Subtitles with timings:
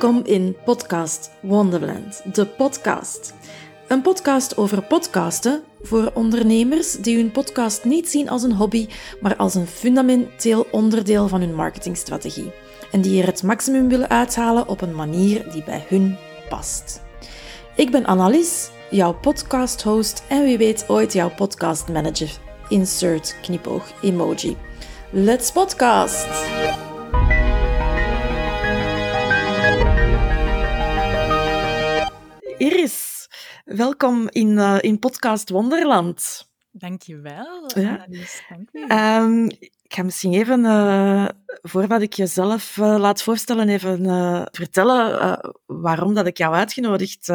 [0.00, 3.34] Welkom in Podcast Wonderland, de podcast.
[3.88, 8.88] Een podcast over podcasten voor ondernemers die hun podcast niet zien als een hobby,
[9.20, 12.52] maar als een fundamenteel onderdeel van hun marketingstrategie.
[12.92, 16.16] En die er het maximum willen uithalen op een manier die bij hun
[16.48, 17.02] past.
[17.76, 22.30] Ik ben Annelies, jouw podcast-host en wie weet ooit jouw podcast-manager.
[22.68, 24.56] Insert knipoog emoji.
[25.10, 26.26] Let's podcast!
[32.58, 33.28] Iris,
[33.64, 36.48] welkom in, uh, in podcast Wonderland.
[36.70, 37.70] Dankjewel.
[37.74, 38.06] Ja.
[38.48, 38.94] dank je.
[38.94, 39.44] Um,
[39.82, 41.28] ik ga misschien even, uh,
[41.62, 43.98] voordat ik jezelf uh, laat voorstellen, even
[44.52, 47.26] vertellen waarom dat ik jou uitgenodigd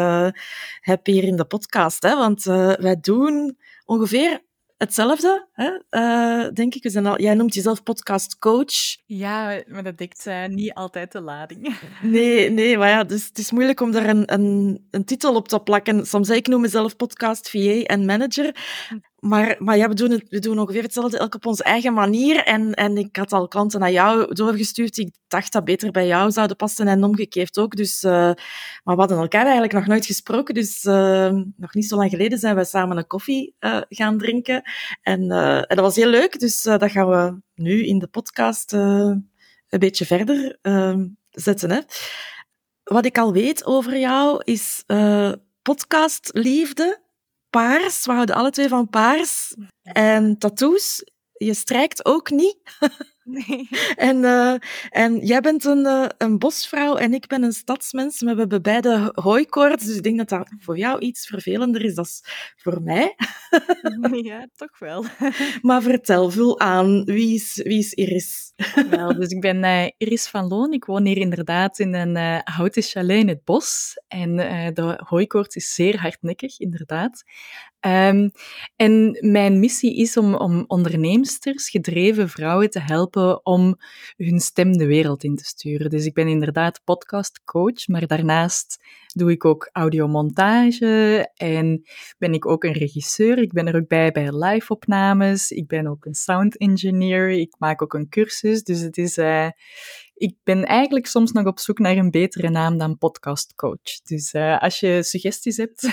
[0.79, 2.03] heb hier in de podcast.
[2.03, 2.15] Hè?
[2.15, 4.41] Want wij doen ongeveer
[4.83, 5.71] hetzelfde, hè?
[5.89, 6.83] Uh, denk ik.
[6.83, 8.97] We zijn al, jij noemt jezelf podcastcoach.
[9.05, 11.61] Ja, maar dat dekt uh, niet altijd de lading.
[12.01, 15.47] Nee, nee, maar ja, dus het is moeilijk om daar een, een, een titel op
[15.47, 16.05] te plakken.
[16.05, 18.55] Soms ik noem mezelf podcast VA en manager.
[19.23, 22.43] Maar, maar ja, we doen, het, we doen ongeveer hetzelfde, elk op onze eigen manier.
[22.43, 26.31] En, en ik had al klanten naar jou doorgestuurd ik dacht dat beter bij jou
[26.31, 27.75] zouden passen en omgekeerd ook.
[27.75, 28.11] Dus, uh,
[28.83, 30.53] maar we hadden elkaar eigenlijk nog nooit gesproken.
[30.53, 34.61] Dus uh, nog niet zo lang geleden zijn we samen een koffie uh, gaan drinken.
[35.01, 36.39] En, en, dat was heel leuk.
[36.39, 39.29] Dus dat gaan we nu in de podcast een
[39.67, 40.57] beetje verder
[41.29, 41.71] zetten.
[41.71, 41.79] Hè.
[42.83, 44.83] Wat ik al weet over jou is
[45.61, 47.02] podcastliefde
[47.53, 48.05] paars.
[48.05, 49.55] We houden alle twee van paars.
[49.83, 51.03] En tattoos.
[51.33, 52.57] Je strijkt ook niet.
[53.23, 53.69] Nee.
[53.95, 54.55] En, uh,
[54.89, 58.19] en jij bent een, uh, een bosvrouw en ik ben een stadsmens.
[58.19, 62.05] We hebben beide hooikoorts, dus ik denk dat dat voor jou iets vervelender is dan
[62.55, 63.15] voor mij.
[64.21, 65.05] ja, toch wel.
[65.61, 67.03] maar vertel, vul aan.
[67.03, 68.53] Wie is, wie is Iris?
[68.89, 70.73] wel, dus ik ben uh, Iris van Loon.
[70.73, 73.93] Ik woon hier inderdaad in een houten chalet in het bos.
[74.07, 74.35] En
[74.73, 77.23] de hooikoorts is zeer hardnekkig, inderdaad.
[77.85, 78.31] Um,
[78.75, 83.75] en mijn missie is om, om onderneemsters, gedreven vrouwen te helpen om
[84.17, 85.89] hun stem de wereld in te sturen.
[85.89, 88.83] Dus ik ben inderdaad podcastcoach, maar daarnaast
[89.13, 91.83] doe ik ook audiomontage en
[92.17, 93.37] ben ik ook een regisseur.
[93.37, 95.51] Ik ben er ook bij bij live-opnames.
[95.51, 97.29] Ik ben ook een sound engineer.
[97.29, 98.63] Ik maak ook een cursus.
[98.63, 99.49] Dus het is, uh,
[100.13, 104.01] ik ben eigenlijk soms nog op zoek naar een betere naam dan podcastcoach.
[104.03, 105.89] Dus uh, als je suggesties hebt.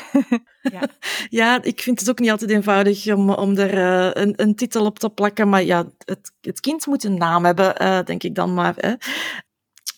[0.72, 0.88] ja.
[1.28, 4.84] ja, ik vind het ook niet altijd eenvoudig om, om er uh, een, een, titel
[4.84, 5.48] op te plakken.
[5.48, 8.74] Maar ja, het, het kind moet een naam hebben, uh, denk ik dan maar.
[8.76, 8.94] Hè.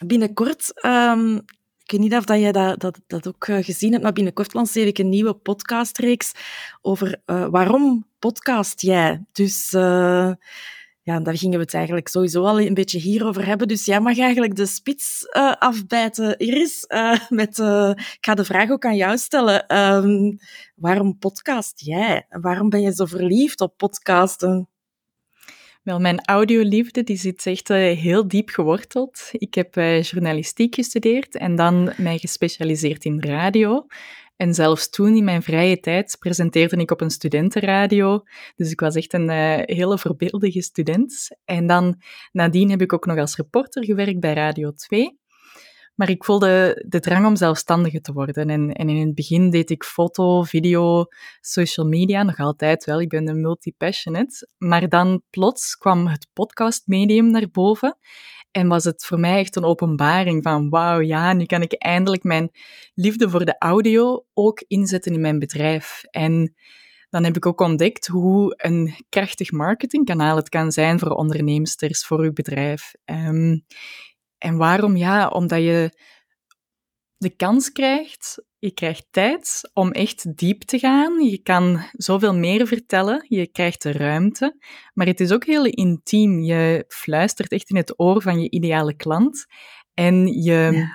[0.06, 1.36] Binnenkort um,
[1.84, 4.98] ik weet niet of jij dat, dat, dat ook gezien hebt, maar binnenkort lanceer ik
[4.98, 6.32] een nieuwe podcastreeks
[6.80, 9.24] over waarom podcast jij.
[9.32, 9.74] Dus
[11.02, 13.68] ja, daar gingen we het eigenlijk sowieso al een beetje hierover hebben.
[13.68, 16.84] Dus jij mag eigenlijk de spits uh, afbijten, Iris.
[16.88, 19.78] Uh, met, uh, ik ga de vraag ook aan jou stellen.
[19.78, 20.38] Um,
[20.74, 22.26] waarom podcast jij?
[22.28, 24.66] Waarom ben je zo verliefd op podcasten?
[25.82, 29.28] Wel, mijn audioliefde die zit echt heel diep geworteld.
[29.32, 29.74] Ik heb
[30.04, 33.86] journalistiek gestudeerd en dan mij gespecialiseerd in radio.
[34.42, 38.22] En zelfs toen, in mijn vrije tijd, presenteerde ik op een studentenradio.
[38.56, 41.28] Dus ik was echt een uh, hele voorbeeldige student.
[41.44, 45.20] En dan, nadien heb ik ook nog als reporter gewerkt bij Radio 2.
[45.94, 48.50] Maar ik voelde de drang om zelfstandige te worden.
[48.50, 51.04] En, en in het begin deed ik foto, video,
[51.40, 53.00] social media, nog altijd wel.
[53.00, 54.48] Ik ben een multi-passionate.
[54.58, 57.96] Maar dan plots kwam het podcastmedium naar boven.
[58.52, 62.22] En was het voor mij echt een openbaring van wauw, ja, nu kan ik eindelijk
[62.22, 62.50] mijn
[62.94, 66.02] liefde voor de audio ook inzetten in mijn bedrijf.
[66.10, 66.54] En
[67.10, 72.20] dan heb ik ook ontdekt hoe een krachtig marketingkanaal het kan zijn voor onderneemsters, voor
[72.20, 72.92] uw bedrijf.
[73.04, 73.64] Um,
[74.38, 74.96] en waarom?
[74.96, 75.98] Ja, omdat je
[77.16, 81.20] de kans krijgt, je krijgt tijd om echt diep te gaan.
[81.20, 84.56] Je kan zoveel meer vertellen, je krijgt de ruimte.
[84.94, 86.42] Maar het is ook heel intiem.
[86.42, 89.46] Je fluistert echt in het oor van je ideale klant.
[89.94, 90.90] En je...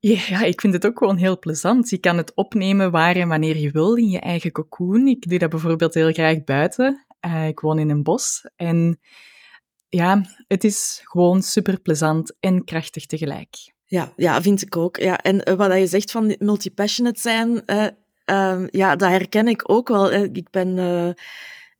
[0.00, 0.42] Ja.
[0.42, 1.90] ik vind het ook gewoon heel plezant.
[1.90, 5.06] Je kan het opnemen waar en wanneer je wil in je eigen cocoon.
[5.06, 7.06] Ik doe dat bijvoorbeeld heel graag buiten.
[7.26, 9.00] Uh, ik woon in een bos en
[9.88, 13.76] ja, het is gewoon super plezant en krachtig tegelijk.
[13.90, 14.96] Ja, ja, vind ik ook.
[14.96, 17.86] Ja, en uh, wat je zegt van multipassionate zijn, uh,
[18.30, 20.12] uh, ja, dat herken ik ook wel.
[20.12, 21.08] Ik ben, eh,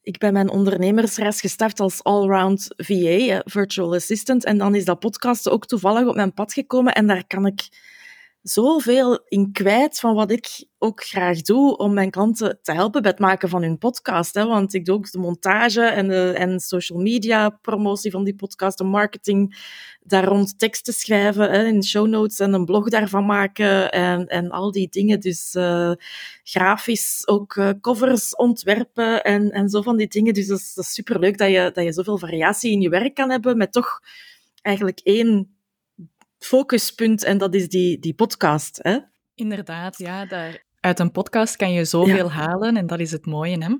[0.02, 5.48] ik ben mijn ondernemersreis gestart als allround VA, virtual assistant, en dan is dat podcast
[5.48, 7.68] ook toevallig op mijn pad gekomen en daar kan ik
[8.42, 13.10] zoveel in kwijt van wat ik ook graag doe om mijn klanten te helpen bij
[13.10, 14.34] het maken van hun podcast.
[14.34, 14.46] Hè?
[14.46, 18.84] Want ik doe ook de montage en, en social media promotie van die podcast, de
[18.84, 19.56] marketing,
[20.00, 24.50] daar rond teksten schrijven, hè, in show notes en een blog daarvan maken en, en
[24.50, 25.20] al die dingen.
[25.20, 25.92] Dus uh,
[26.42, 30.34] grafisch ook uh, covers ontwerpen en, en zo van die dingen.
[30.34, 33.14] Dus dat is, dat is superleuk dat je, dat je zoveel variatie in je werk
[33.14, 34.00] kan hebben met toch
[34.62, 35.57] eigenlijk één
[36.38, 38.78] focuspunt en dat is die, die podcast.
[38.82, 38.98] Hè?
[39.34, 40.26] Inderdaad, ja.
[40.26, 43.74] Daar, uit een podcast kan je zoveel halen en dat is het mooie, hè?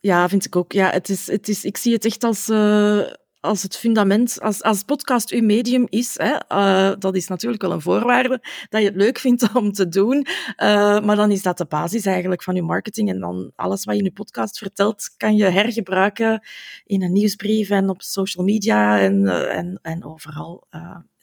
[0.00, 0.72] Ja, vind ik ook.
[0.72, 3.02] Ja, het is, het is, ik zie het echt als, uh,
[3.40, 6.18] als het fundament, als, als podcast uw medium is.
[6.18, 9.88] Hè, uh, dat is natuurlijk wel een voorwaarde dat je het leuk vindt om te
[9.88, 10.16] doen.
[10.16, 13.08] Uh, maar dan is dat de basis eigenlijk van je marketing.
[13.08, 16.46] En dan alles wat je in je podcast vertelt, kan je hergebruiken
[16.84, 20.66] in een nieuwsbrief en op social media en, en, en overal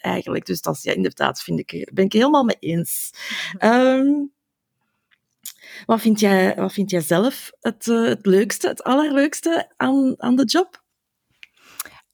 [0.07, 0.45] eigenlijk.
[0.45, 3.12] Dus dat is ja, inderdaad, vind ik, ben ik helemaal mee eens.
[3.59, 4.31] Um,
[5.86, 10.36] wat, vind jij, wat vind jij zelf het, uh, het leukste, het allerleukste aan, aan
[10.36, 10.86] de job?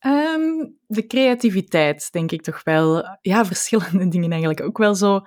[0.06, 3.18] Um, de creativiteit, denk ik toch wel.
[3.22, 4.62] Ja, verschillende dingen eigenlijk.
[4.62, 5.20] Ook wel zo.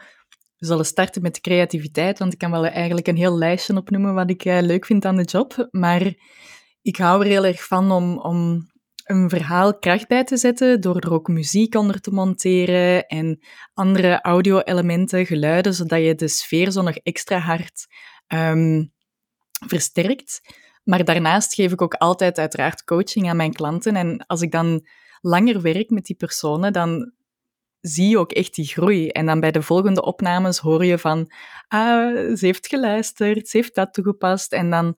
[0.57, 4.31] We zullen starten met creativiteit, want ik kan wel eigenlijk een heel lijstje opnoemen wat
[4.31, 5.69] ik uh, leuk vind aan de job.
[5.71, 6.15] Maar
[6.83, 8.71] ik hou er heel erg van om, om
[9.07, 13.39] een verhaal kracht bij te zetten door er ook muziek onder te monteren en
[13.75, 17.87] andere audio-elementen, geluiden, zodat je de sfeer zo nog extra hard
[18.29, 18.93] um,
[19.67, 20.41] versterkt.
[20.85, 23.97] Maar daarnaast geef ik ook altijd uiteraard coaching aan mijn klanten.
[23.97, 24.87] En als ik dan
[25.21, 27.13] langer werk met die personen, dan
[27.81, 29.09] zie je ook echt die groei.
[29.09, 31.33] En dan bij de volgende opnames hoor je van,
[31.69, 34.53] ah, ze heeft geluisterd, ze heeft dat toegepast.
[34.53, 34.97] En dan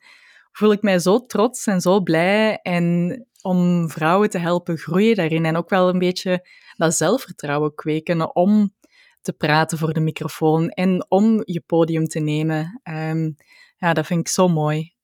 [0.53, 2.59] voel ik mij zo trots en zo blij.
[2.63, 5.45] En om vrouwen te helpen groeien daarin.
[5.45, 6.47] En ook wel een beetje
[6.77, 8.75] dat zelfvertrouwen kweken om
[9.21, 12.81] te praten voor de microfoon en om je podium te nemen.
[12.85, 13.37] Um,
[13.77, 14.97] ja, dat vind ik zo mooi.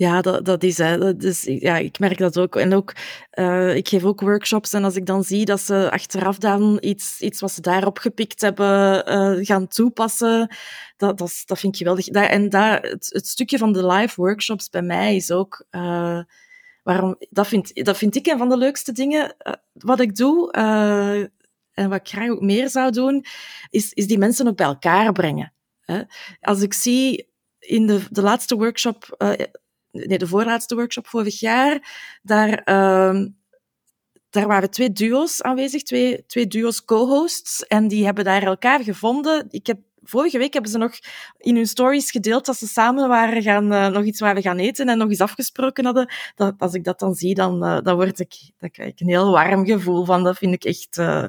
[0.00, 1.12] Ja, dat, dat is hè.
[1.44, 2.56] Ja, ik merk dat ook.
[2.56, 2.92] En ook,
[3.34, 7.20] uh, ik geef ook workshops en als ik dan zie dat ze achteraf dan iets,
[7.20, 10.56] iets wat ze daarop gepikt hebben uh, gaan toepassen,
[10.96, 12.06] dat, dat, dat vind ik geweldig.
[12.08, 15.66] En dat, het, stukje van de live workshops bij mij is ook...
[15.70, 16.20] Uh,
[16.82, 19.36] waarom, dat, vind, dat vind ik een van de leukste dingen
[19.72, 20.50] wat ik doe.
[21.72, 23.24] en wat ik graag ook meer zou doen,
[23.70, 25.52] is, is die mensen ook bij elkaar brengen.
[25.80, 26.02] Hè?
[26.40, 27.28] Als ik zie
[27.58, 29.16] in de, de laatste workshop
[29.90, 31.92] nee, de voorlaatste workshop vorig jaar,
[32.22, 33.24] daar, uh,
[34.30, 39.46] daar waren twee duo's aanwezig, twee, twee duo's co-hosts, en die hebben daar elkaar gevonden.
[39.50, 39.78] Ik heb
[40.10, 40.92] vorige week hebben ze nog
[41.36, 44.88] in hun stories gedeeld dat ze samen waren gaan, uh, nog iets waren gaan eten
[44.88, 46.12] en nog eens afgesproken hadden.
[46.34, 49.08] Dat, als ik dat dan zie, dan, uh, dan word ik, dan krijg ik een
[49.08, 50.24] heel warm gevoel van.
[50.24, 51.24] Dat vind ik echt uh,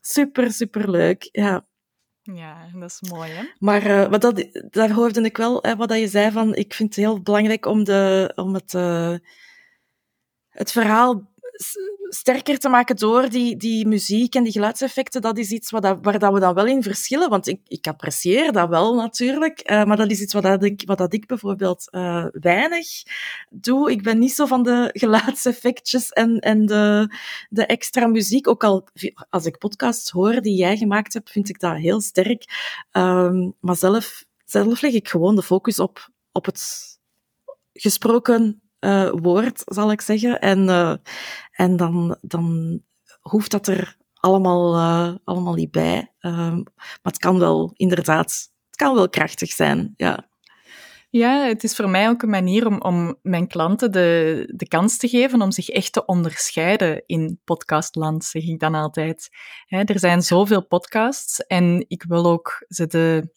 [0.00, 1.28] super, super leuk.
[1.32, 1.66] Ja.
[2.22, 3.44] Ja, dat is mooi, hè?
[3.58, 6.74] Maar uh, wat dat, daar hoorde ik wel, hè, wat dat je zei, van ik
[6.74, 9.14] vind het heel belangrijk om, de, om het, uh,
[10.48, 11.32] het verhaal
[12.08, 15.98] sterker te maken door die, die muziek en die geluidseffecten, dat is iets wat dat,
[16.02, 17.30] waar dat we dan wel in verschillen.
[17.30, 20.82] Want ik, ik apprecieer dat wel natuurlijk, uh, maar dat is iets wat, dat ik,
[20.86, 22.86] wat dat ik bijvoorbeeld uh, weinig
[23.50, 23.90] doe.
[23.90, 27.14] Ik ben niet zo van de geluidseffectjes en, en de,
[27.48, 28.48] de extra muziek.
[28.48, 28.88] Ook al
[29.30, 32.44] als ik podcasts hoor die jij gemaakt hebt, vind ik dat heel sterk.
[32.92, 36.92] Um, maar zelf, zelf leg ik gewoon de focus op, op het
[37.72, 40.40] gesproken uh, woord, zal ik zeggen.
[40.40, 40.94] En, uh,
[41.52, 42.80] en dan, dan
[43.20, 46.12] hoeft dat er allemaal, uh, allemaal niet bij.
[46.18, 50.32] Ehm, maar het kan wel, inderdaad, het kan wel krachtig zijn, ja.
[51.10, 54.96] Ja, het is voor mij ook een manier om, om mijn klanten de, de kans
[54.96, 59.28] te geven om zich echt te onderscheiden in podcastland, zeg ik dan altijd.
[59.68, 63.32] er zijn zoveel podcasts en ik wil ook ze de,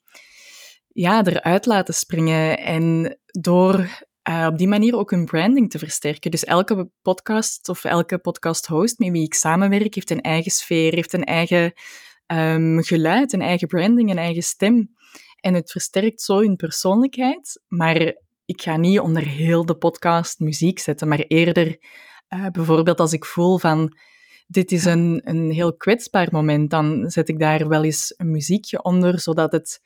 [0.88, 2.58] ja, eruit laten springen.
[2.58, 3.90] En door
[4.30, 6.32] uh, op die manier ook hun branding te versterken.
[6.32, 11.14] Dus elke podcast of elke podcast-host met wie ik samenwerk heeft een eigen sfeer, heeft
[11.14, 11.74] een eigen
[12.28, 14.96] um, geluid, een eigen branding, een eigen stem.
[15.40, 18.16] En het versterkt zo hun persoonlijkheid, maar
[18.46, 21.78] ik ga niet onder heel de podcast muziek zetten, maar eerder
[22.30, 23.98] uh, bijvoorbeeld als ik voel van
[24.48, 28.84] dit is een, een heel kwetsbaar moment, dan zet ik daar wel eens een muziekje
[28.84, 29.82] onder, zodat het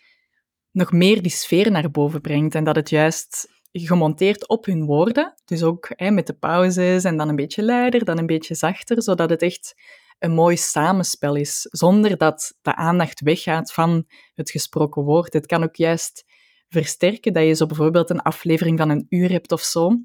[0.72, 5.34] nog meer die sfeer naar boven brengt en dat het juist gemonteerd op hun woorden.
[5.46, 9.04] Dus ook hè, met de pauzes en dan een beetje luider, dan een beetje zachter,
[9.04, 9.76] zodat het echt
[10.20, 15.34] een mooi samenspel is, zonder dat de aandacht weggaat van het gesproken woord.
[15.34, 16.26] Het kan ook juist
[16.70, 19.98] versterken dat je zo bijvoorbeeld een aflevering van een uur hebt of zo,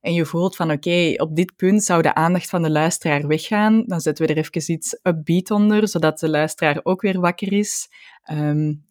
[0.00, 3.84] en je voelt van oké, op dit punt zou de aandacht van de luisteraar weggaan,
[3.86, 7.88] dan zetten we er even iets upbeat onder, zodat de luisteraar ook weer wakker is.
[8.30, 8.86] Um,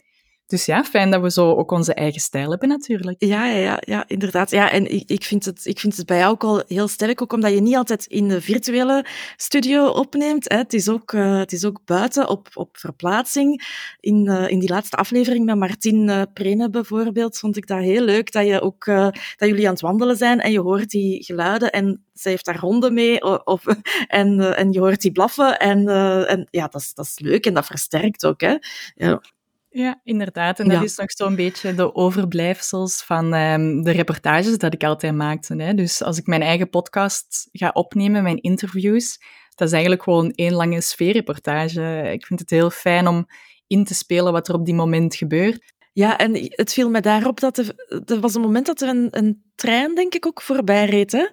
[0.47, 3.15] dus ja, fijn dat we zo ook onze eigen stijl hebben natuurlijk.
[3.23, 4.51] Ja, ja, ja, inderdaad.
[4.51, 7.21] Ja, en ik, ik, vind het, ik vind het bij jou ook al heel sterk,
[7.21, 10.49] ook omdat je niet altijd in de virtuele studio opneemt.
[10.49, 10.57] Hè.
[10.57, 13.63] Het, is ook, uh, het is ook buiten op, op verplaatsing.
[13.99, 18.03] In, uh, in die laatste aflevering met Martin uh, Prene bijvoorbeeld, vond ik dat heel
[18.03, 21.71] leuk, dat, je ook, dat jullie aan het wandelen zijn en je hoort die geluiden
[21.71, 23.65] en zij heeft daar honden mee of,
[24.07, 25.87] en, en je hoort die blaffen en,
[26.27, 28.41] en ja, dat is, dat is leuk en dat versterkt ook.
[28.41, 28.55] Hè.
[28.95, 29.21] Ja.
[29.77, 30.59] Ja, inderdaad.
[30.59, 35.15] En dat is nog zo'n beetje de overblijfsels van um, de reportages dat ik altijd
[35.15, 35.55] maakte.
[35.55, 35.73] Hè.
[35.73, 39.19] Dus als ik mijn eigen podcast ga opnemen, mijn interviews,
[39.55, 42.09] dat is eigenlijk gewoon één lange sfeerreportage.
[42.11, 43.27] Ik vind het heel fijn om
[43.67, 45.73] in te spelen wat er op die moment gebeurt.
[45.93, 47.73] Ja, en het viel me daarop dat er,
[48.05, 51.11] er was een moment dat er een, een trein, denk ik, ook voorbij reed.
[51.11, 51.27] Hè?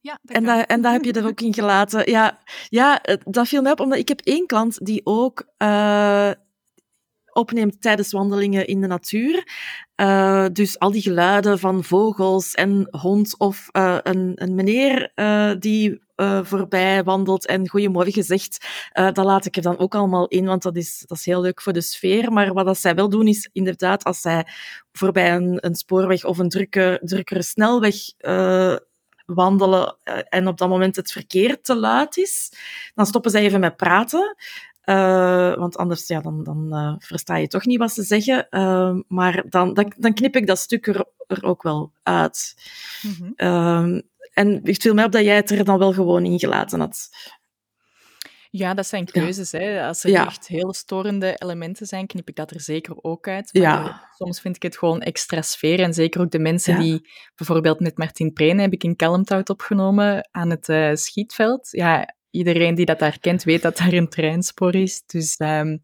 [0.00, 2.10] Ja, en, dat, en dat heb je er ook in gelaten.
[2.10, 2.38] Ja,
[2.68, 6.30] ja, dat viel mij op, omdat ik heb één klant die ook uh,
[7.34, 9.46] opneemt tijdens wandelingen in de natuur.
[9.96, 15.52] Uh, dus al die geluiden van vogels en hond of uh, een, een, meneer uh,
[15.58, 16.00] die
[16.42, 20.76] voorbij wandelt en goeiemorgen zegt, dat laat ik er dan ook allemaal in, want dat
[20.76, 22.32] is, dat is heel leuk voor de sfeer.
[22.32, 24.46] Maar wat dat zij wel doen is inderdaad, als zij
[24.92, 27.94] voorbij een, een spoorweg of een drukke, drukkere snelweg
[29.26, 29.96] wandelen
[30.28, 32.52] en op dat moment het verkeer te luid is,
[32.94, 34.36] dan stoppen zij even met praten.
[34.84, 38.46] Uh, want anders ja, dan, dan uh, versta je toch niet wat ze zeggen.
[38.50, 42.54] Uh, maar dan, dan, dan, knip ik dat stuk er, er ook wel uit.
[43.02, 44.02] Mm -hmm.
[44.32, 47.10] en het viel mij op dat jij het er dan wel gewoon in gelaten had.
[48.54, 49.50] Ja, dat zijn keuzes.
[49.50, 49.58] Ja.
[49.58, 49.86] Hè.
[49.86, 50.26] Als er ja.
[50.26, 53.52] echt heel storende elementen zijn, knip ik dat er zeker ook uit.
[53.52, 54.08] Maar ja.
[54.16, 55.80] soms vind ik het gewoon extra sfeer.
[55.80, 60.28] En zeker ook de mensen die, bijvoorbeeld met Martin Preen heb ik in Kalmthout opgenomen
[60.30, 61.68] aan het uh, schietveld.
[61.70, 65.02] Ja, iedereen die dat daar kent, weet dat daar een treinspoor is.
[65.06, 65.82] Dus um,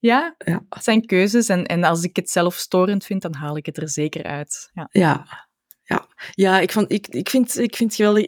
[0.00, 1.48] ja, ja, het zijn keuzes.
[1.48, 4.70] En, en als ik het zelf storend vind, dan haal ik het er zeker uit.
[4.72, 5.46] Ja, ja,
[5.82, 6.06] ja.
[6.30, 8.26] ja ik, vond, ik, ik, vind, ik vind geweldig...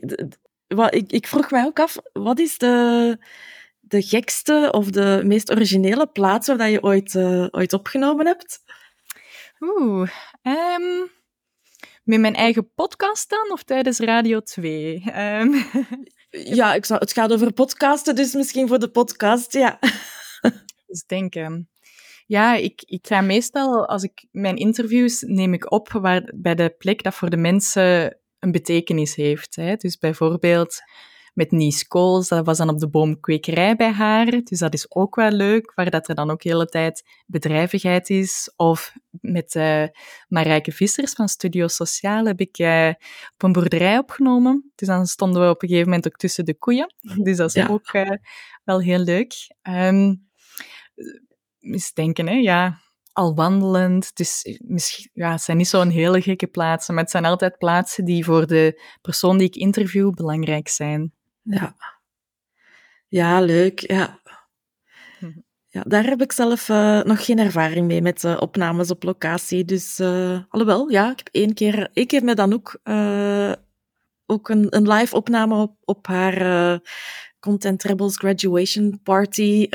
[0.66, 3.18] Wat, ik, ik vroeg mij ook af, wat is de,
[3.80, 8.62] de gekste of de meest originele plaats waar je ooit, uh, ooit opgenomen hebt?
[9.60, 10.10] Oeh,
[10.42, 11.10] um,
[12.02, 15.02] met mijn eigen podcast dan, of tijdens Radio 2?
[15.16, 15.64] Um.
[16.30, 19.78] Ja, ik zou, het gaat over podcasten, dus misschien voor de podcast, ja.
[20.86, 21.68] Dus denken.
[22.26, 26.74] Ja, ik, ik ga meestal, als ik mijn interviews neem ik op waar, bij de
[26.78, 29.56] plek dat voor de mensen een betekenis heeft.
[29.56, 29.76] Hè.
[29.76, 30.80] Dus bijvoorbeeld
[31.34, 32.28] met Nies Kools.
[32.28, 34.26] Dat was dan op de boomkwekerij bij haar.
[34.26, 38.10] Dus dat is ook wel leuk, waar dat er dan ook de hele tijd bedrijvigheid
[38.10, 38.52] is.
[38.56, 39.84] Of met uh,
[40.28, 42.88] Marijke Vissers van Studio Sociaal heb ik uh,
[43.32, 44.72] op een boerderij opgenomen.
[44.74, 46.94] Dus dan stonden we op een gegeven moment ook tussen de koeien.
[47.26, 48.10] Dus dat is ook uh,
[48.64, 49.34] wel heel leuk.
[49.62, 50.28] Um,
[51.60, 52.78] eens denken, hè, ja
[53.12, 54.16] al wandelend.
[54.16, 58.04] Dus misschien, ja, het zijn niet zo'n hele gekke plaatsen, maar het zijn altijd plaatsen
[58.04, 61.12] die voor de persoon die ik interview belangrijk zijn.
[61.42, 61.76] Ja.
[63.08, 63.80] Ja, leuk.
[63.80, 64.18] Ja.
[65.72, 69.64] Ja, daar heb ik zelf uh, nog geen ervaring mee met uh, opnames op locatie.
[69.64, 72.80] Dus, uh, alhoewel, ja, ik heb één keer, één keer met Anouk
[74.26, 76.80] ook een, een live opname op, op haar
[77.40, 79.66] Content Rebels graduation party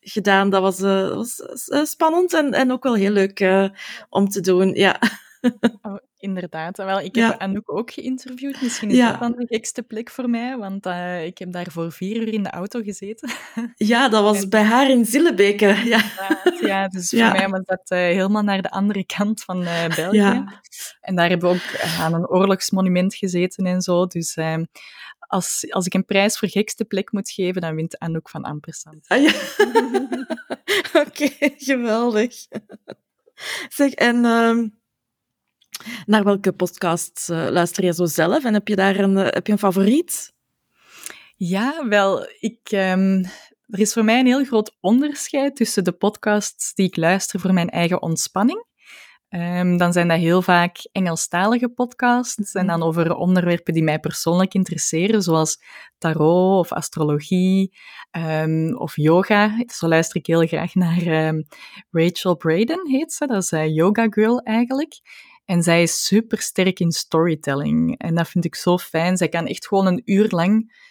[0.00, 0.50] gedaan.
[0.50, 3.70] Dat was, was spannend en, en ook wel heel leuk
[4.08, 4.98] om te doen, ja.
[5.82, 6.76] Oh, inderdaad.
[6.76, 7.38] Wel, ik heb ja.
[7.38, 8.62] Anouk ook geïnterviewd.
[8.62, 9.10] Misschien is ja.
[9.10, 12.32] dat dan de gekste plek voor mij, want uh, ik heb daar voor vier uur
[12.32, 13.30] in de auto gezeten.
[13.76, 14.48] Ja, dat was en...
[14.48, 15.66] bij haar in Zillebeke.
[15.66, 16.02] Ja,
[16.60, 20.44] ja dus voor mij was dat uh, helemaal naar de andere kant van uh, België.
[21.00, 24.06] En daar hebben we ook aan een oorlogsmonument gezeten en zo.
[24.06, 24.64] Dus ehm,
[25.18, 29.08] als, als ik een prijs voor gekste plek moet geven, dan wint Anouk van Ampersand.
[29.08, 29.32] Ah, ja.
[31.06, 32.34] Oké, okay, geweldig.
[33.68, 34.24] Zeg, en...
[34.24, 34.82] Um
[36.06, 38.44] naar welke podcast uh, luister je zo zelf?
[38.44, 40.32] En heb je daar een, uh, heb je een favoriet?
[41.36, 43.24] Ja, wel, ik, um,
[43.66, 47.52] er is voor mij een heel groot onderscheid tussen de podcasts die ik luister voor
[47.52, 48.72] mijn eigen ontspanning.
[49.28, 54.54] Um, dan zijn dat heel vaak Engelstalige podcasts en dan over onderwerpen die mij persoonlijk
[54.54, 55.62] interesseren, zoals
[55.98, 57.76] tarot of astrologie
[58.10, 59.64] um, of yoga.
[59.66, 61.32] Zo luister ik heel graag naar
[61.90, 63.26] Rachel Braden, heet ze.
[63.26, 65.00] Dat is een yoga girl eigenlijk.
[65.44, 67.98] En zij is super sterk in storytelling.
[67.98, 69.16] En dat vind ik zo fijn.
[69.16, 70.82] Zij kan echt gewoon een uur lang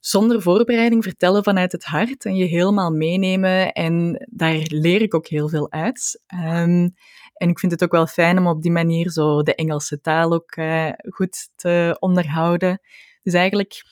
[0.00, 3.72] zonder voorbereiding vertellen vanuit het hart en je helemaal meenemen.
[3.72, 6.22] En daar leer ik ook heel veel uit.
[6.34, 6.94] Um,
[7.34, 10.32] en ik vind het ook wel fijn om op die manier zo de Engelse taal
[10.32, 12.80] ook uh, goed te onderhouden.
[13.22, 13.82] Dus eigenlijk,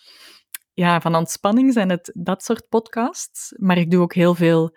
[0.74, 3.54] ja, van ontspanning zijn het dat soort podcasts.
[3.56, 4.76] Maar ik doe ook heel veel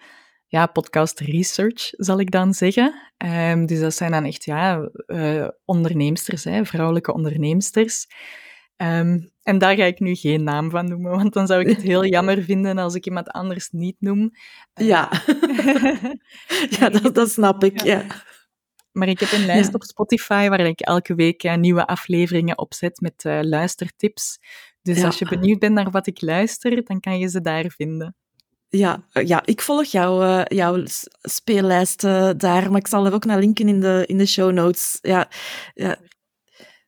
[0.55, 3.11] ja, podcast research, zal ik dan zeggen.
[3.17, 8.07] Ehm, dus dat zijn dan echt ja, uh, onderneemsters, hè, vrouwelijke onderneemsters.
[8.75, 11.81] Ehm, en daar ga ik nu geen naam van noemen, want dan zou ik het
[11.81, 14.31] heel jammer vinden als ik iemand anders niet noem.
[14.73, 15.09] Ja,
[16.79, 18.05] ja dat, dat snap ik, ja.
[18.91, 22.99] Maar ik heb een lijst op Spotify waar ik elke week uh, nieuwe afleveringen opzet
[22.99, 24.39] met uh, luistertips.
[24.81, 28.15] Dus als je benieuwd bent naar wat ik luister, dan kan je ze daar vinden.
[28.77, 30.83] Ja, ja ik volg jou, uh, jouw
[31.21, 32.01] speellijst
[32.37, 34.97] daar, maar ik zal er ook naar linken in de, in de show notes.
[35.01, 35.29] Ja,
[35.73, 35.97] ja.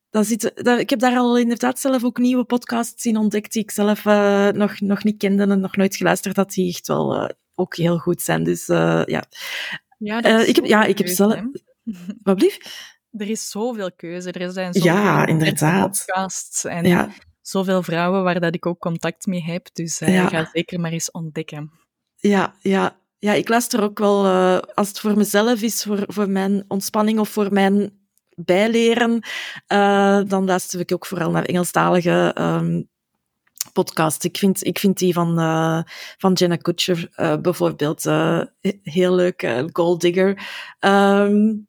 [0.09, 3.63] Dat zit, dat, ik heb daar al inderdaad zelf ook nieuwe podcasts in ontdekt die
[3.63, 4.03] ik zelf
[4.53, 8.21] nog, nog niet kende en nog nooit geluisterd had, die echt wel ook heel goed
[8.21, 8.43] zijn.
[8.43, 9.23] Dus ja.
[9.97, 11.41] Ja, ik heb, ja, ik heb zelf...
[12.23, 12.57] Wat?
[13.11, 14.31] Er is zoveel keuze.
[14.31, 15.89] Er zijn zoveel ja, inderdaad.
[15.89, 17.09] podcasts en ja.
[17.47, 19.67] Zoveel vrouwen waar dat ik ook contact mee heb.
[19.73, 20.27] Dus uh, ja.
[20.27, 21.71] ga zeker maar eens ontdekken.
[22.15, 22.99] Ja, ja.
[23.17, 27.19] ja ik luister ook wel, uh, als het voor mezelf is, voor, voor mijn ontspanning
[27.19, 27.91] of voor mijn
[28.35, 29.11] bijleren,
[29.67, 32.89] uh, dan luister ik ook vooral naar Engelstalige um,
[33.73, 34.23] podcast.
[34.23, 35.81] Ik vind, ik vind die van, uh,
[36.17, 38.41] van Jenna Kutcher uh, bijvoorbeeld uh,
[38.83, 39.63] heel leuk.
[39.73, 40.47] Gold Digger.
[40.79, 41.65] Um,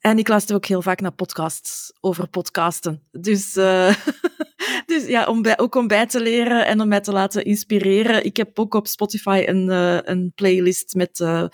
[0.00, 3.02] en ik luister ook heel vaak naar podcasts over podcasten.
[3.10, 3.54] Dus,
[4.98, 8.24] dus ja, om bij, ook om bij te leren en om mij te laten inspireren.
[8.24, 11.44] Ik heb ook op Spotify een, uh, een playlist met uh,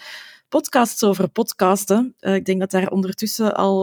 [0.49, 2.14] podcasts over podcasten.
[2.18, 3.82] ik denk dat daar ondertussen al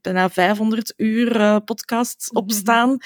[0.00, 2.56] bijna 500 uur podcasts op mhm.
[2.56, 2.96] staan.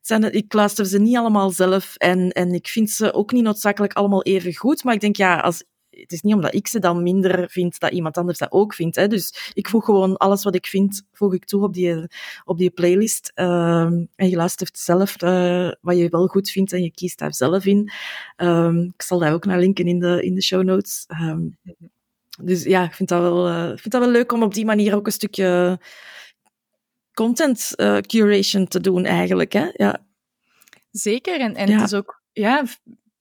[0.00, 3.92] Zijn, ik luister ze niet allemaal zelf en, en ik vind ze ook niet noodzakelijk
[3.92, 4.84] allemaal even goed.
[4.84, 5.64] Maar ik denk, ja, als
[6.00, 8.96] het is niet omdat ik ze dan minder vind dat iemand anders dat ook vindt.
[8.96, 9.06] Hè.
[9.06, 12.08] Dus ik voeg gewoon alles wat ik vind, voeg ik toe op die,
[12.44, 13.32] op die playlist.
[13.34, 17.34] Um, en je luistert zelf uh, wat je wel goed vindt en je kiest daar
[17.34, 17.90] zelf in.
[18.36, 21.04] Um, ik zal daar ook naar linken in de, in de show notes.
[21.22, 21.58] Um,
[22.42, 24.94] dus ja, ik vind dat, wel, uh, vind dat wel leuk om op die manier
[24.94, 25.80] ook een stukje
[27.14, 29.52] content uh, curation te doen eigenlijk.
[29.52, 29.68] Hè?
[29.72, 30.04] Ja.
[30.90, 31.74] Zeker, en, en ja.
[31.74, 32.64] het is ook ja,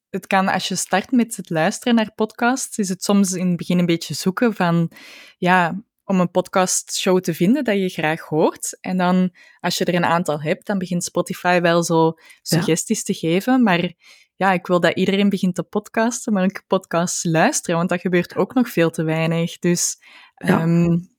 [0.10, 3.58] het kan, als je start met het luisteren naar podcasts, is het soms in het
[3.58, 4.92] begin een beetje zoeken van,
[5.38, 8.78] ja, om een podcastshow te vinden dat je graag hoort.
[8.82, 13.14] En dan, als je er een aantal hebt, dan begint Spotify wel zo suggesties te
[13.14, 13.64] geven.
[13.64, 13.94] Maar
[14.36, 18.36] ja, ik wil dat iedereen begint te podcasten, maar ook podcasts luisteren, want dat gebeurt
[18.36, 19.60] ook nog veel te weinig.
[19.60, 19.98] Dus
[20.36, 20.62] ja.
[20.62, 21.10] um,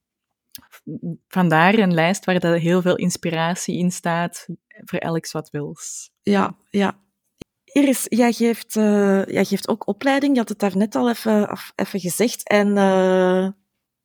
[1.29, 4.47] vandaar een lijst waar dat heel veel inspiratie in staat
[4.85, 6.11] voor elk wat wils.
[6.23, 6.99] Ja, ja.
[7.73, 10.33] Iris, jij geeft, uh, jij geeft ook opleiding.
[10.33, 12.49] Je had het daarnet al even, even gezegd.
[12.49, 13.49] En uh,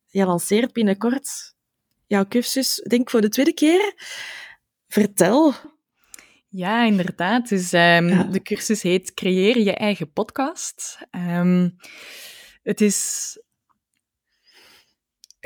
[0.06, 1.54] jij lanceert binnenkort
[2.06, 3.94] jouw cursus, denk ik voor de tweede keer.
[4.88, 5.54] Vertel.
[6.48, 7.48] Ja, inderdaad.
[7.48, 8.22] Dus um, ja.
[8.22, 10.98] de cursus heet Creëer je eigen podcast.
[11.10, 11.76] Um,
[12.62, 13.32] het is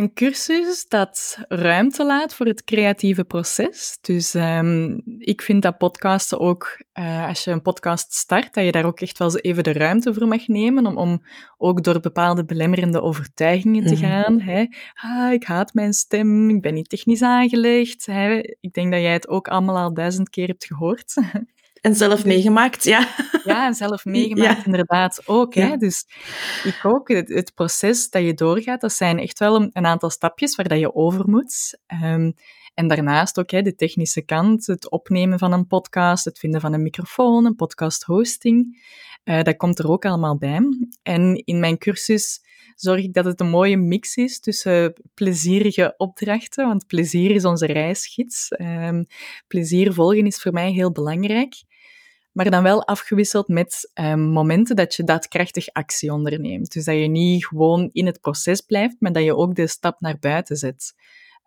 [0.01, 3.99] een cursus dat ruimte laat voor het creatieve proces.
[4.01, 8.73] Dus um, ik vind dat podcasten ook, uh, als je een podcast start, dat je
[8.73, 11.23] daar ook echt wel even de ruimte voor mag nemen om, om
[11.59, 14.33] ook door bepaalde belemmerende overtuigingen te gaan.
[14.33, 14.49] Mm -hmm.
[14.49, 14.67] hè.
[14.95, 18.07] Ah, ik haat mijn stem, ik ben niet technisch aangelegd.
[18.07, 18.37] Hè.
[18.61, 21.15] Ik denk dat jij het ook allemaal al duizend keer hebt gehoord.
[21.81, 23.09] En zelf meegemaakt, ja.
[23.45, 24.65] Ja, en zelf meegemaakt ja.
[24.65, 25.55] inderdaad ook.
[25.55, 25.77] Hè?
[25.77, 26.07] Dus
[26.65, 27.09] ik ook.
[27.09, 30.69] Het, het, proces dat je doorgaat, dat zijn echt wel een, een aantal stapjes waar
[30.69, 31.79] dat je over moet.
[32.03, 32.35] Um,
[32.75, 36.73] en daarnaast ook hè, de technische kant, het opnemen van een podcast, het vinden van
[36.73, 38.83] een microfoon, een podcast hosting.
[39.25, 40.61] Uh, dat komt er ook allemaal bij.
[41.03, 42.41] En in mijn cursus
[42.75, 47.67] zorg ik dat het een mooie mix is tussen plezierige opdrachten, want plezier is onze
[47.67, 48.49] reisgids.
[48.59, 49.07] Um,
[49.47, 51.55] plezier volgen is voor mij heel belangrijk
[52.33, 56.73] maar dan wel afgewisseld met um, momenten dat je daadkrachtig actie onderneemt.
[56.73, 60.01] Dus dat je niet gewoon in het proces blijft, maar dat je ook de stap
[60.01, 60.95] naar buiten zet.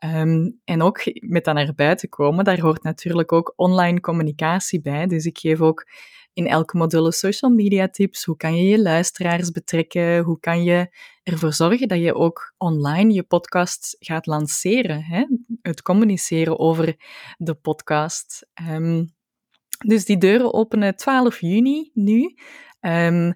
[0.05, 5.07] Um, en ook met dat naar buiten komen, daar hoort natuurlijk ook online communicatie bij.
[5.07, 5.87] Dus ik geef ook
[6.33, 8.23] in elke module social media tips.
[8.23, 10.19] Hoe kan je je luisteraars betrekken?
[10.19, 15.03] Hoe kan je ervoor zorgen dat je ook online je podcast gaat lanceren?
[15.03, 15.25] Hè?
[15.61, 16.95] Het communiceren over
[17.37, 18.47] de podcast.
[18.69, 19.13] Um,
[19.85, 22.35] dus die deuren openen 12 juni nu.
[22.81, 23.33] Um,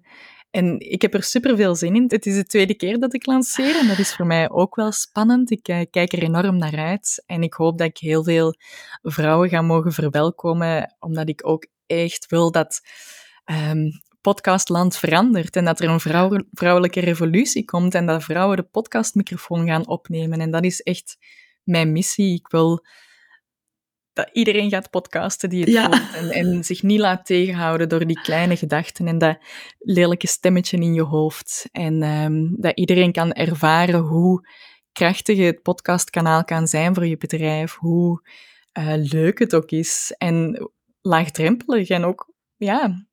[0.51, 2.05] en ik heb er super veel zin in.
[2.07, 4.91] Het is de tweede keer dat ik lanceer en dat is voor mij ook wel
[4.91, 5.51] spannend.
[5.51, 8.55] Ik uh, kijk er enorm naar uit en ik hoop dat ik heel veel
[9.01, 12.81] vrouwen ga mogen verwelkomen, omdat ik ook echt wil dat
[13.45, 18.63] um, podcastland verandert en dat er een vrouw, vrouwelijke revolutie komt en dat vrouwen de
[18.63, 20.39] podcastmicrofoon gaan opnemen.
[20.39, 21.17] En dat is echt
[21.63, 22.33] mijn missie.
[22.33, 22.86] Ik wil
[24.17, 25.91] dat iedereen gaat podcasten die het ja.
[25.91, 26.13] voelt.
[26.13, 29.38] En, en, zich niet laat tegenhouden door die kleine gedachten en dat
[29.80, 31.69] lelijke stemmetje in je hoofd.
[31.71, 34.47] En um, dat iedereen kan ervaren hoe
[34.91, 38.21] krachtig het podcastkanaal kan zijn voor je bedrijf, hoe
[38.80, 40.69] uh, leuk het ook is en
[41.01, 43.08] laagdrempelig en ook, ja,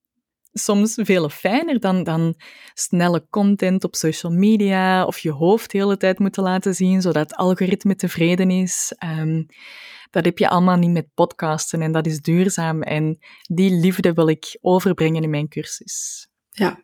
[0.53, 2.35] soms veel fijner dan, dan
[2.75, 7.31] snelle content op social media of je hoofd de hele tijd moeten laten zien, zodat
[7.31, 8.97] het algoritme tevreden is.
[9.19, 9.47] Um,
[10.14, 12.83] dat heb je allemaal niet met podcasten en dat is duurzaam.
[12.83, 16.29] En die liefde wil ik overbrengen in mijn cursus.
[16.50, 16.83] Ja.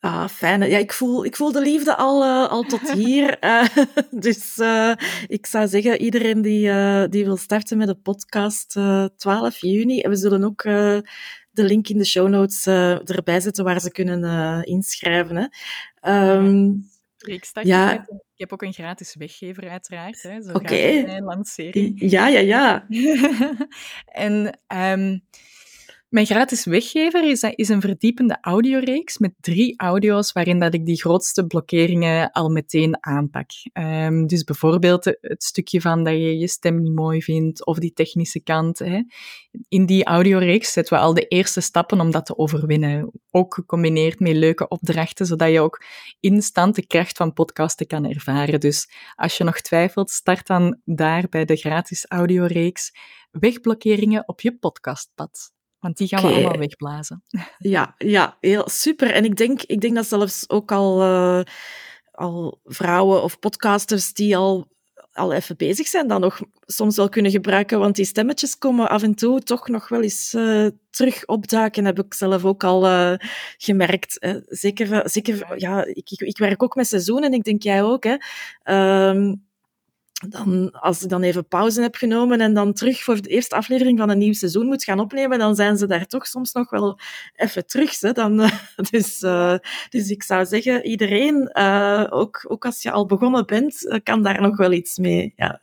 [0.00, 0.60] Ah, fijn.
[0.70, 3.36] Ja, ik voel, ik voel de liefde al, uh, al tot hier.
[3.44, 3.66] Uh,
[4.26, 4.92] dus uh,
[5.26, 6.70] ik zou zeggen, iedereen die,
[7.08, 8.70] die wil starten met de podcast
[9.16, 10.00] 12 juni.
[10.00, 14.64] En we zullen ook de link in de show notes erbij zetten waar ze kunnen
[14.64, 15.36] inschrijven.
[15.36, 16.34] Hè.
[16.36, 16.90] Um,
[17.22, 17.92] ik ja.
[17.92, 20.24] ik heb ook een gratis weggever, uiteraard.
[20.48, 20.56] Oké.
[20.56, 21.18] Okay.
[21.20, 22.10] lancering.
[22.10, 22.86] Ja, ja, ja.
[24.26, 25.24] en um,
[26.12, 31.00] mijn gratis weggever is, is een verdiepende audioreeks met drie audio's waarin dat ik die
[31.00, 33.50] grootste blokkeringen al meteen aanpak.
[33.72, 37.92] Um, dus bijvoorbeeld het stukje van dat je je stem niet mooi vindt of die
[37.92, 38.78] technische kant.
[38.78, 39.02] Hè.
[39.68, 43.10] In die audioreeks zetten we al de eerste stappen om dat te overwinnen.
[43.30, 45.84] Ook gecombineerd met leuke opdrachten, zodat je ook
[46.20, 48.60] instant de kracht van podcasten kan ervaren.
[48.60, 52.90] Dus als je nog twijfelt, start dan daar bij de gratis audioreeks
[53.30, 55.52] Wegblokkeringen op je podcastpad.
[55.82, 57.24] Want die gaan we allemaal wegblazen.
[57.58, 59.10] Ja, ja heel super.
[59.10, 61.40] En ik denk, ik denk dat zelfs ook al, uh,
[62.10, 64.68] al vrouwen of podcasters die al,
[65.12, 67.78] al even bezig zijn, dan nog soms wel kunnen gebruiken.
[67.78, 71.84] Want die stemmetjes komen af en toe toch nog wel eens uh, terug opduiken.
[71.84, 73.14] Heb ik zelf ook al uh,
[73.56, 74.26] gemerkt.
[74.46, 78.04] zeker, zeker ja, ik, ik, werk ook met seizoenen en ik denk jij ook.
[78.04, 78.16] Hè.
[79.14, 79.32] Uh,
[80.28, 83.98] dan, als ik dan even pauze heb genomen en dan terug voor de eerste aflevering
[83.98, 86.98] van een nieuw seizoen moet gaan opnemen, dan zijn ze daar toch soms nog wel
[87.36, 88.00] even terug.
[88.00, 88.12] Hè?
[88.12, 88.50] Dan,
[88.90, 89.54] dus, uh,
[89.88, 94.40] dus ik zou zeggen, iedereen, uh, ook, ook als je al begonnen bent, kan daar
[94.40, 95.32] nog wel iets mee.
[95.36, 95.60] Ja.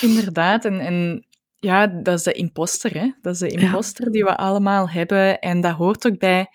[0.00, 1.26] Inderdaad, en, en
[1.58, 2.94] ja, dat is de imposter.
[2.94, 3.12] Hè?
[3.22, 4.10] Dat is de imposter ja.
[4.10, 5.40] die we allemaal hebben.
[5.40, 6.48] En dat hoort ook bij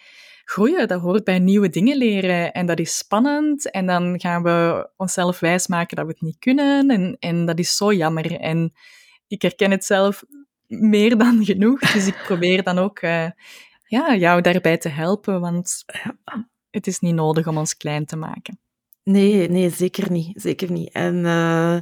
[0.46, 0.88] groeien.
[0.88, 2.54] Dat hoort bij nieuwe dingen leren.
[2.54, 3.72] En dat is spannend.
[3.72, 6.90] En dan gaan we onszelf wijsmaken dat we het niet kunnen.
[6.90, 8.40] En, en dat is zo jammer.
[8.40, 8.74] En
[9.28, 10.24] ik herken het zelf
[10.68, 11.80] meer dan genoeg.
[11.80, 13.30] Dus ik probeer dan ook uh,
[13.88, 15.42] ja, jou daarbij te helpen.
[15.42, 15.84] Want
[16.70, 18.60] het is niet nodig om ons klein te maken.
[19.04, 20.42] Nee, nee, zeker niet.
[20.42, 20.92] Zeker niet.
[20.92, 21.74] En, uh,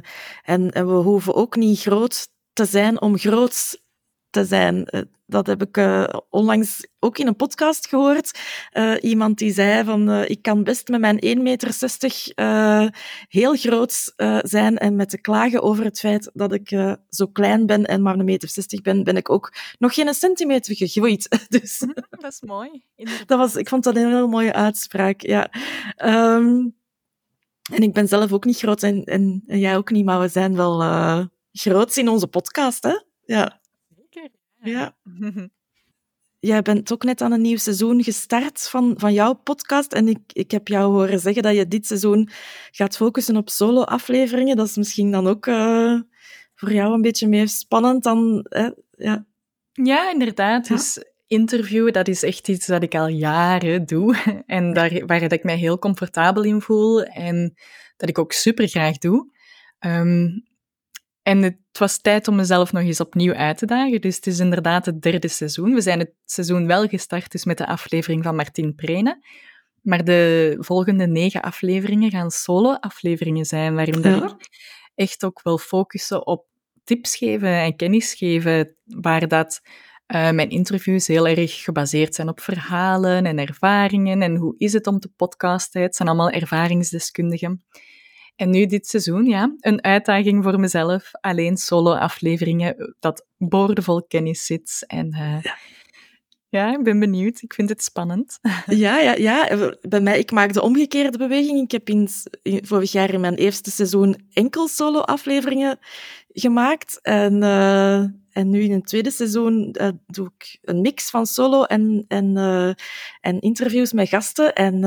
[0.42, 3.82] en, en we hoeven ook niet groot te zijn om groot
[4.30, 4.84] te zijn.
[4.84, 8.38] Eh, dat heb ik uh, onlangs ook in een podcast gehoord.
[8.72, 11.74] Uh, iemand die zei van, uh, ik kan best met mijn 1,60 meter
[13.28, 14.12] heel groot
[14.42, 18.18] zijn en met te klagen over het feit dat ik zo klein ben en maar
[18.18, 21.28] een meter 60 ben, ben ik ook nog geen centimeter gegroeid.
[21.48, 21.78] dus,
[22.20, 22.84] dat is mooi.
[23.26, 25.50] Dat was, ik vond dat een heel mooie uitspraak, ja.
[26.04, 26.78] Um,
[27.72, 30.28] en ik ben zelf ook niet groot en, en, en jij ook niet, maar we
[30.28, 30.80] zijn wel
[31.52, 32.94] groot in onze podcast, hè?
[33.24, 33.59] Ja.
[34.62, 34.96] Ja.
[36.38, 39.92] Jij bent ook net aan een nieuw seizoen gestart van, van jouw podcast.
[39.92, 42.28] En ik, ik heb jou horen zeggen dat je dit seizoen
[42.70, 44.56] gaat focussen op solo-afleveringen.
[44.56, 46.00] Dat is misschien dan ook uh,
[46.54, 48.46] voor jou een beetje meer spannend dan...
[48.90, 49.26] ja.
[49.72, 50.68] ja, inderdaad.
[50.68, 50.74] Ja.
[50.74, 54.16] Dus interviewen, dat is echt iets dat ik al jaren doe.
[54.46, 57.02] En daar, waar dat ik mij heel comfortabel in voel.
[57.02, 57.54] En
[57.96, 59.30] dat ik ook super graag doe.
[59.80, 60.48] Um,
[61.22, 64.00] en het was tijd om mezelf nog eens opnieuw uit te dagen.
[64.00, 65.74] Dus het is inderdaad het derde seizoen.
[65.74, 69.24] We zijn het seizoen wel gestart dus met de aflevering van Martin Prene.
[69.82, 74.24] Maar de volgende negen afleveringen gaan solo-afleveringen zijn, waarin ja.
[74.24, 74.48] ik
[74.94, 76.46] echt ook wil focussen op
[76.84, 79.60] tips geven en kennis geven, waar dat
[80.14, 84.86] uh, mijn interviews heel erg gebaseerd zijn op verhalen en ervaringen en hoe is het
[84.86, 85.82] om te podcasten.
[85.82, 87.64] Het zijn allemaal ervaringsdeskundigen.
[88.40, 91.10] En nu dit seizoen, ja, een uitdaging voor mezelf.
[91.12, 94.84] Alleen solo-afleveringen, dat boordevol kennis zit.
[94.86, 95.56] En uh, ja.
[96.48, 96.72] ja.
[96.72, 97.42] ik ben benieuwd.
[97.42, 98.38] Ik vind het spannend.
[98.66, 99.48] Ja, ja, ja.
[99.80, 101.60] Bij mij, ik maak de omgekeerde beweging.
[101.60, 102.08] Ik heb in,
[102.42, 105.78] vorig jaar in mijn eerste seizoen enkel solo-afleveringen
[106.28, 106.98] gemaakt.
[107.02, 107.98] En, uh,
[108.30, 112.36] en nu in het tweede seizoen uh, doe ik een mix van solo en, en,
[113.20, 114.54] en interviews met gasten.
[114.54, 114.84] En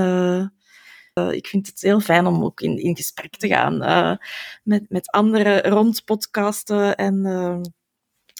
[1.19, 4.15] uh, ik vind het heel fijn om ook in, in gesprek te gaan uh,
[4.63, 7.61] met, met anderen rond podcasten en, uh,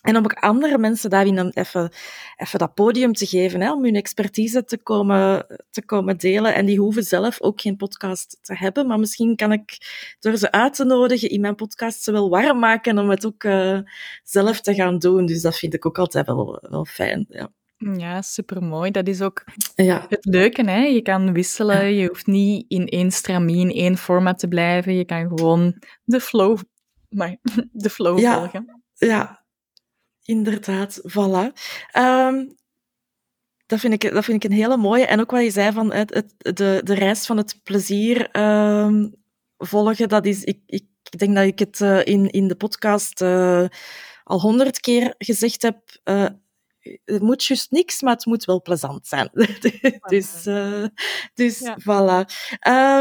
[0.01, 1.91] En om ook andere mensen daarin even,
[2.35, 6.53] even dat podium te geven, hè, om hun expertise te komen, te komen delen.
[6.55, 9.77] En die hoeven zelf ook geen podcast te hebben, maar misschien kan ik
[10.19, 13.43] door ze uit te nodigen in mijn podcast ze wel warm maken om het ook
[14.23, 15.25] zelf te gaan doen.
[15.25, 17.25] Dus dat vind ik ook altijd wel, wel fijn.
[17.29, 17.51] Ja.
[17.97, 18.91] Ja, supermooi.
[18.91, 19.43] Dat is ook
[19.75, 20.05] ja.
[20.09, 20.69] het leuke.
[20.69, 20.83] Hè?
[20.85, 21.93] Je kan wisselen.
[21.93, 24.93] Je hoeft niet in één stramien, één format te blijven.
[24.93, 26.59] Je kan gewoon de flow,
[27.09, 27.37] maar,
[27.71, 28.37] de flow ja.
[28.37, 28.83] volgen.
[28.93, 29.45] Ja,
[30.23, 31.51] inderdaad, voilà.
[31.97, 32.55] Um,
[33.65, 35.05] dat vind, ik, dat vind ik een hele mooie.
[35.05, 39.15] En ook wat je zei van het, het, de, de reis van het plezier um,
[39.57, 40.85] volgen, dat is, ik, ik
[41.17, 43.65] denk dat ik het uh, in, in de podcast uh,
[44.23, 45.79] al honderd keer gezegd heb.
[46.03, 46.25] Uh,
[47.05, 49.29] het moet juist niks, maar het moet wel plezant zijn.
[50.13, 50.43] dus
[51.33, 51.77] dus ja.
[51.79, 52.25] voilà.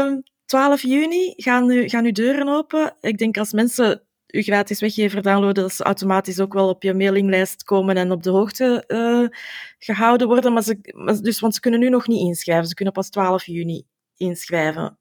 [0.07, 2.95] Um, 12 juni gaan, nu, gaan uw deuren open.
[2.99, 6.93] Ik denk als mensen uw gratis weggever downloaden, dat ze automatisch ook wel op je
[6.93, 9.37] mailinglijst komen en op de hoogte uh,
[9.77, 10.53] gehouden worden.
[10.53, 10.79] Maar ze,
[11.21, 12.67] dus, want ze kunnen nu nog niet inschrijven.
[12.67, 13.83] Ze kunnen pas 12 juni
[14.17, 14.97] inschrijven.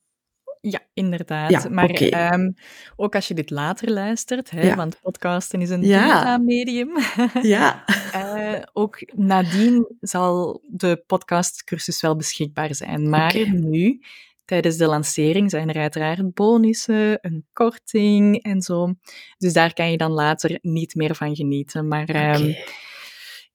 [0.61, 1.51] Ja, inderdaad.
[1.51, 2.33] Ja, maar okay.
[2.33, 2.55] um,
[2.97, 4.77] ook als je dit later luistert, hè, ja.
[4.77, 6.39] want podcasten is een ja.
[6.39, 6.97] medium.
[7.43, 7.85] ja.
[8.53, 13.09] uh, ook nadien zal de podcastcursus wel beschikbaar zijn.
[13.09, 13.45] Maar okay.
[13.45, 14.01] nu
[14.45, 18.95] Tijdens de lancering zijn er uiteraard bonussen, een korting en zo.
[19.39, 21.89] Dus daar kan je dan later niet meer van genieten.
[21.89, 22.41] Maar okay.
[22.41, 22.55] um,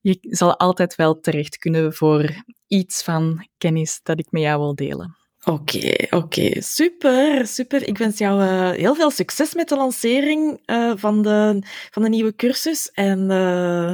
[0.01, 4.75] je zal altijd wel terecht kunnen voor iets van kennis dat ik met jou wil
[4.75, 5.16] delen.
[5.47, 6.15] Oké, okay, oké.
[6.15, 6.62] Okay.
[6.62, 7.88] Super, super.
[7.88, 12.10] Ik wens jou uh, heel veel succes met de lancering uh, van, de, van de
[12.10, 12.91] nieuwe cursus.
[12.91, 13.89] En, uh,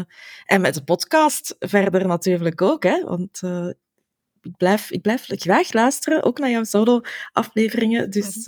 [0.45, 2.83] en met de podcast verder natuurlijk ook.
[2.83, 3.03] Hè?
[3.03, 3.41] Want
[4.41, 8.09] ik blijf, ik blijf graag luisteren, ook naar jouw solo-afleveringen.
[8.09, 8.47] Dus...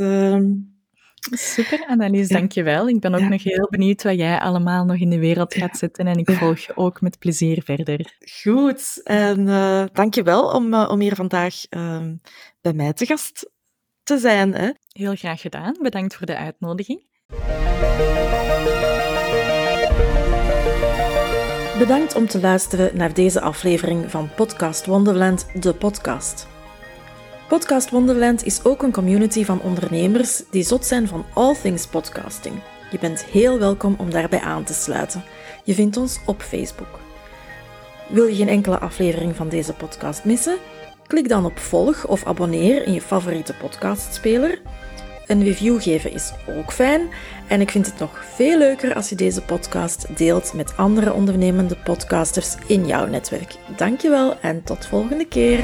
[1.31, 2.89] Super, Annelies, dankjewel.
[2.89, 3.27] Ik ben ook ja.
[3.27, 6.59] nog heel benieuwd wat jij allemaal nog in de wereld gaat zetten en ik volg
[6.59, 8.15] je ook met plezier verder.
[8.41, 12.01] Goed, en uh, dankjewel om, uh, om hier vandaag uh,
[12.61, 13.51] bij mij te gast
[14.03, 14.53] te zijn.
[14.53, 14.71] Hè.
[14.91, 17.03] Heel graag gedaan, bedankt voor de uitnodiging.
[21.77, 26.54] Bedankt om te luisteren naar deze aflevering van Podcast Wonderland, de podcast.
[27.47, 32.55] Podcast Wonderland is ook een community van ondernemers die zot zijn van all things podcasting.
[32.91, 35.23] Je bent heel welkom om daarbij aan te sluiten.
[35.63, 36.99] Je vindt ons op Facebook.
[38.07, 40.57] Wil je geen enkele aflevering van deze podcast missen?
[41.07, 44.61] Klik dan op volg of abonneer in je favoriete podcastspeler.
[45.27, 47.09] Een review geven is ook fijn.
[47.47, 51.77] En ik vind het nog veel leuker als je deze podcast deelt met andere ondernemende
[51.83, 53.55] podcasters in jouw netwerk.
[53.75, 55.63] Dankjewel en tot volgende keer.